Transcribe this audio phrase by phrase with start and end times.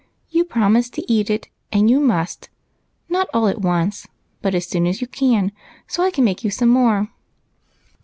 [0.31, 2.49] You prom ised to eat it, and you must;
[3.07, 4.07] not all at once,
[4.41, 5.51] but as soon as you can,
[5.85, 7.09] so I can make you some more."